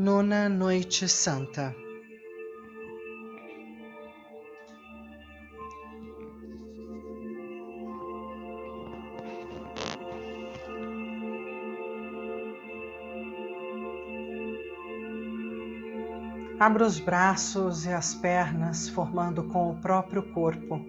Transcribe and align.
Nona 0.00 0.48
Noite 0.48 1.08
Santa. 1.08 1.74
Abra 16.60 16.86
os 16.86 17.00
braços 17.00 17.84
e 17.84 17.92
as 17.92 18.14
pernas, 18.14 18.88
formando 18.88 19.48
com 19.48 19.72
o 19.72 19.80
próprio 19.80 20.32
corpo 20.32 20.80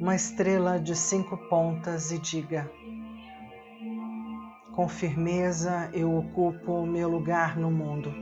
uma 0.00 0.16
estrela 0.16 0.80
de 0.80 0.96
cinco 0.96 1.36
pontas 1.50 2.10
e 2.10 2.18
diga: 2.18 2.70
Com 4.76 4.88
firmeza 4.88 5.90
eu 5.92 6.16
ocupo 6.16 6.72
o 6.72 6.86
meu 6.86 7.08
lugar 7.08 7.58
no 7.58 7.70
mundo. 7.70 8.14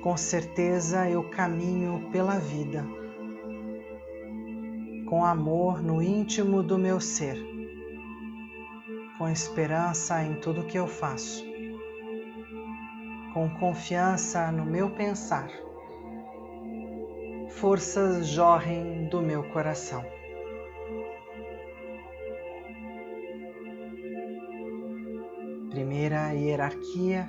Com 0.00 0.16
certeza 0.16 1.10
eu 1.10 1.28
caminho 1.28 2.08
pela 2.10 2.38
vida. 2.38 2.86
Com 5.06 5.22
amor 5.22 5.82
no 5.82 6.02
íntimo 6.02 6.62
do 6.62 6.78
meu 6.78 6.98
ser. 6.98 7.36
Com 9.18 9.28
esperança 9.28 10.22
em 10.22 10.34
tudo 10.40 10.64
que 10.64 10.78
eu 10.78 10.86
faço 10.86 11.48
com 13.38 13.48
confiança 13.48 14.50
no 14.50 14.64
meu 14.64 14.90
pensar. 14.90 15.48
Forças 17.50 18.26
jorrem 18.26 19.08
do 19.08 19.20
meu 19.20 19.44
coração. 19.50 20.17
Primeira 25.70 26.32
hierarquia, 26.32 27.28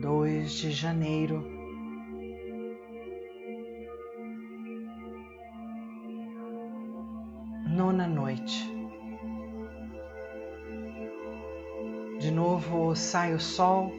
2 0.00 0.50
de 0.50 0.70
janeiro. 0.70 1.44
Nona 7.66 8.06
noite. 8.06 8.72
De 12.18 12.30
novo 12.30 12.94
sai 12.96 13.34
o 13.34 13.40
sol 13.40 13.92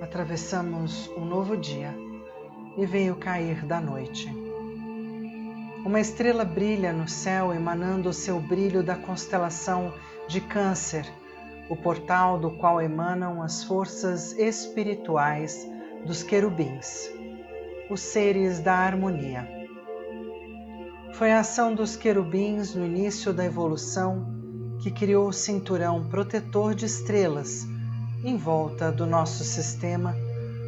atravessamos 0.00 1.08
um 1.16 1.24
novo 1.24 1.56
dia 1.56 1.94
e 2.76 2.86
veio 2.86 3.16
cair 3.16 3.64
da 3.66 3.80
noite. 3.80 4.28
Uma 5.84 6.00
estrela 6.00 6.44
brilha 6.44 6.92
no 6.92 7.08
céu, 7.08 7.52
emanando 7.52 8.08
o 8.08 8.14
seu 8.14 8.40
brilho 8.40 8.82
da 8.82 8.96
constelação 8.96 9.92
de 10.28 10.40
Câncer, 10.40 11.06
o 11.70 11.76
portal 11.76 12.36
do 12.36 12.50
qual 12.50 12.82
emanam 12.82 13.40
as 13.40 13.62
forças 13.62 14.32
espirituais 14.32 15.64
dos 16.04 16.20
querubins, 16.24 17.08
os 17.88 18.00
seres 18.00 18.58
da 18.58 18.74
harmonia. 18.74 19.48
Foi 21.14 21.30
a 21.30 21.38
ação 21.38 21.72
dos 21.72 21.94
querubins 21.94 22.74
no 22.74 22.84
início 22.84 23.32
da 23.32 23.44
evolução 23.44 24.26
que 24.80 24.90
criou 24.90 25.28
o 25.28 25.32
cinturão 25.32 26.08
protetor 26.08 26.74
de 26.74 26.86
estrelas 26.86 27.64
em 28.24 28.36
volta 28.36 28.90
do 28.90 29.06
nosso 29.06 29.44
sistema, 29.44 30.16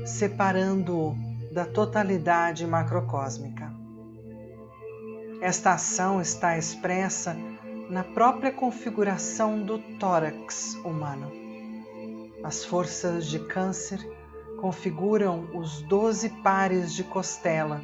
separando-o 0.07 1.17
da 1.53 1.65
totalidade 1.65 2.65
macrocósmica. 2.65 3.73
Esta 5.41 5.73
ação 5.73 6.21
está 6.21 6.57
expressa 6.57 7.37
na 7.93 8.03
própria 8.03 8.51
configuração 8.51 9.63
do 9.63 9.79
tórax 9.99 10.77
humano. 10.83 11.31
As 12.43 12.65
forças 12.65 13.27
de 13.27 13.39
Câncer 13.39 14.01
configuram 14.59 15.51
os 15.55 15.83
doze 15.83 16.31
pares 16.43 16.95
de 16.95 17.05
costela, 17.05 17.83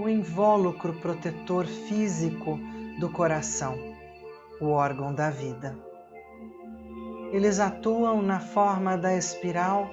o 0.00 0.08
invólucro 0.08 0.94
protetor 0.94 1.64
físico 1.64 2.58
do 2.98 3.08
coração, 3.08 3.78
o 4.60 4.70
órgão 4.70 5.14
da 5.14 5.30
vida. 5.30 5.78
Eles 7.30 7.60
atuam 7.60 8.20
na 8.22 8.40
forma 8.40 8.98
da 8.98 9.16
espiral, 9.16 9.88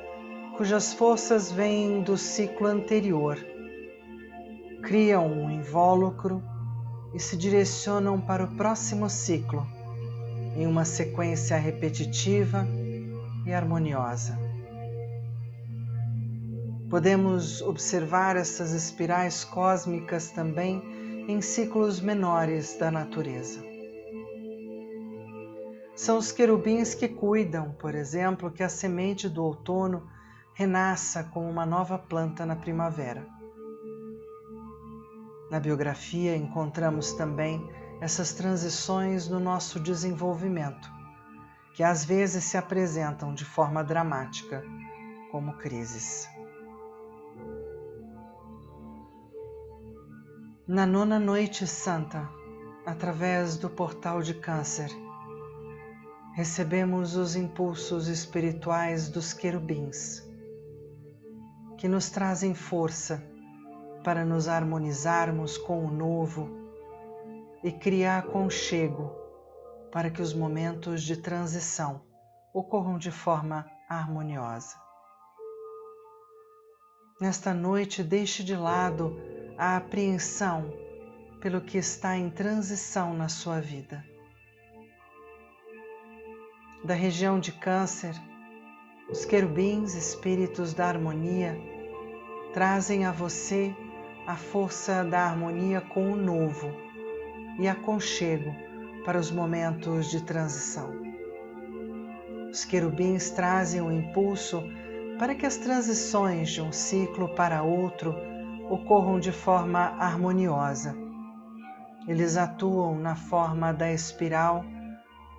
cujas 0.57 0.93
forças 0.93 1.51
vêm 1.51 2.01
do 2.01 2.17
ciclo 2.17 2.65
anterior. 2.65 3.37
Criam 4.81 5.31
um 5.31 5.51
invólucro 5.51 6.41
e 7.13 7.19
se 7.19 7.37
direcionam 7.37 8.19
para 8.19 8.43
o 8.43 8.55
próximo 8.55 9.09
ciclo, 9.09 9.65
em 10.55 10.65
uma 10.67 10.85
sequência 10.85 11.57
repetitiva 11.57 12.67
e 13.45 13.53
harmoniosa. 13.53 14.37
Podemos 16.89 17.61
observar 17.61 18.37
essas 18.37 18.71
espirais 18.71 19.43
cósmicas 19.43 20.31
também 20.31 20.81
em 21.27 21.41
ciclos 21.41 21.99
menores 21.99 22.77
da 22.77 22.89
natureza. 22.89 23.61
São 25.95 26.17
os 26.17 26.31
querubins 26.31 26.93
que 26.93 27.07
cuidam, 27.07 27.71
por 27.71 27.95
exemplo, 27.95 28.51
que 28.51 28.63
a 28.63 28.69
semente 28.69 29.27
do 29.27 29.43
outono 29.43 30.07
renasça 30.53 31.23
como 31.23 31.49
uma 31.49 31.65
nova 31.65 31.97
planta 31.97 32.45
na 32.45 32.55
primavera. 32.55 33.36
Na 35.49 35.59
biografia 35.59 36.35
encontramos 36.35 37.13
também 37.13 37.65
essas 38.01 38.33
transições 38.33 39.29
no 39.29 39.39
nosso 39.39 39.79
desenvolvimento, 39.79 40.91
que 41.73 41.83
às 41.83 42.03
vezes 42.03 42.43
se 42.43 42.57
apresentam 42.57 43.33
de 43.33 43.45
forma 43.45 43.83
dramática, 43.83 44.63
como 45.31 45.57
crises. 45.57 46.27
Na 50.67 50.85
nona 50.85 51.17
noite 51.17 51.65
santa, 51.65 52.29
através 52.85 53.57
do 53.57 53.69
portal 53.69 54.21
de 54.21 54.33
Câncer, 54.33 54.89
recebemos 56.35 57.15
os 57.15 57.37
impulsos 57.37 58.09
espirituais 58.09 59.07
dos 59.07 59.31
querubins, 59.31 60.21
que 61.77 61.87
nos 61.87 62.09
trazem 62.09 62.53
força 62.53 63.23
para 64.07 64.23
nos 64.23 64.47
harmonizarmos 64.47 65.57
com 65.57 65.85
o 65.85 65.91
novo 65.91 66.49
e 67.61 67.73
criar 67.73 68.23
conchego 68.27 69.13
para 69.91 70.09
que 70.09 70.21
os 70.21 70.33
momentos 70.33 71.03
de 71.03 71.17
transição 71.17 72.01
ocorram 72.53 72.97
de 72.97 73.11
forma 73.11 73.69
harmoniosa. 73.89 74.77
Nesta 77.19 77.53
noite, 77.53 78.01
deixe 78.01 78.45
de 78.45 78.55
lado 78.55 79.13
a 79.57 79.75
apreensão 79.75 80.71
pelo 81.41 81.59
que 81.59 81.77
está 81.77 82.15
em 82.15 82.29
transição 82.29 83.13
na 83.13 83.27
sua 83.27 83.59
vida 83.59 84.01
da 86.81 86.93
região 86.93 87.41
de 87.41 87.51
Câncer, 87.51 88.15
os 89.09 89.25
querubins, 89.25 89.95
espíritos 89.95 90.73
da 90.73 90.87
harmonia, 90.87 91.59
trazem 92.53 93.03
a 93.03 93.11
você 93.11 93.75
a 94.27 94.35
força 94.35 95.05
da 95.05 95.21
harmonia 95.21 95.79
com 95.79 96.11
o 96.11 96.15
novo 96.17 96.69
e 97.57 97.65
aconchego 97.65 98.53
para 99.05 99.17
os 99.17 99.31
momentos 99.31 100.11
de 100.11 100.21
transição. 100.21 100.91
Os 102.51 102.65
querubins 102.65 103.29
trazem 103.29 103.79
o 103.79 103.89
impulso 103.89 104.61
para 105.17 105.33
que 105.33 105.45
as 105.45 105.55
transições 105.55 106.49
de 106.49 106.61
um 106.61 106.73
ciclo 106.73 107.29
para 107.35 107.63
outro 107.63 108.13
ocorram 108.69 109.17
de 109.17 109.31
forma 109.31 109.95
harmoniosa. 109.97 110.93
Eles 112.05 112.35
atuam 112.35 112.99
na 112.99 113.15
forma 113.15 113.71
da 113.71 113.93
espiral 113.93 114.65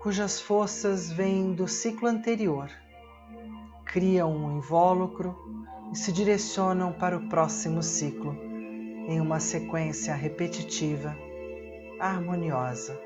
cujas 0.03 0.41
forças 0.41 1.13
vêm 1.13 1.53
do 1.53 1.69
ciclo 1.69 2.09
anterior, 2.09 2.71
criam 3.85 4.35
um 4.35 4.57
invólucro 4.57 5.37
e 5.93 5.97
se 5.97 6.11
direcionam 6.11 6.91
para 6.91 7.19
o 7.19 7.29
próximo 7.29 7.83
ciclo 7.83 8.48
em 9.09 9.21
uma 9.21 9.41
sequência 9.41 10.15
repetitiva, 10.15 11.17
harmoniosa. 11.99 12.97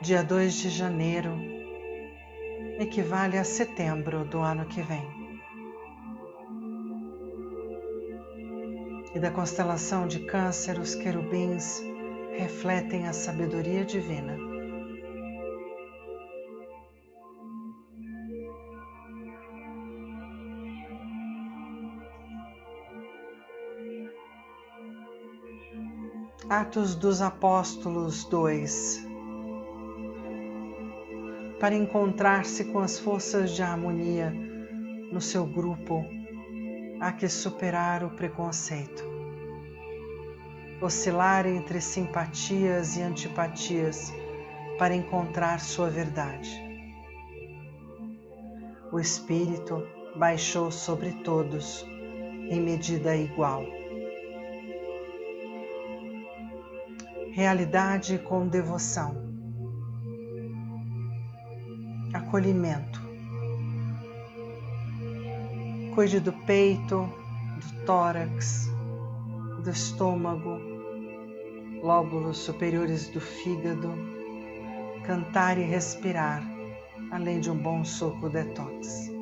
Dia 0.00 0.22
2 0.22 0.54
de 0.54 0.70
janeiro 0.70 1.36
equivale 2.78 3.36
a 3.36 3.44
setembro 3.44 4.24
do 4.24 4.38
ano 4.38 4.64
que 4.64 4.80
vem. 4.80 5.20
e 9.14 9.18
da 9.18 9.30
constelação 9.30 10.06
de 10.06 10.20
Câncer, 10.20 10.78
os 10.78 10.94
querubins 10.94 11.82
refletem 12.36 13.06
a 13.06 13.12
sabedoria 13.12 13.84
divina. 13.84 14.49
Atos 26.48 26.94
dos 26.96 27.20
Apóstolos 27.20 28.24
2 28.24 29.06
Para 31.60 31.74
encontrar-se 31.74 32.64
com 32.64 32.80
as 32.80 32.98
forças 32.98 33.50
de 33.50 33.62
harmonia 33.62 34.32
no 35.12 35.20
seu 35.20 35.44
grupo, 35.46 36.04
há 36.98 37.12
que 37.12 37.28
superar 37.28 38.02
o 38.02 38.10
preconceito. 38.10 39.04
Oscilar 40.80 41.46
entre 41.46 41.80
simpatias 41.80 42.96
e 42.96 43.02
antipatias 43.02 44.12
para 44.78 44.94
encontrar 44.94 45.60
sua 45.60 45.90
verdade. 45.90 46.50
O 48.90 48.98
Espírito 48.98 49.86
baixou 50.16 50.72
sobre 50.72 51.12
todos 51.22 51.84
em 52.48 52.60
medida 52.60 53.14
igual. 53.14 53.79
Realidade 57.32 58.18
com 58.18 58.48
devoção. 58.48 59.14
Acolhimento. 62.12 63.00
Cuide 65.94 66.18
do 66.18 66.32
peito, 66.32 67.08
do 67.56 67.84
tórax, 67.86 68.68
do 69.62 69.70
estômago, 69.70 70.58
lóbulos 71.82 72.38
superiores 72.38 73.08
do 73.08 73.20
fígado. 73.20 73.92
Cantar 75.06 75.56
e 75.56 75.62
respirar, 75.62 76.42
além 77.12 77.38
de 77.38 77.48
um 77.48 77.56
bom 77.56 77.84
suco 77.84 78.28
detox. 78.28 79.19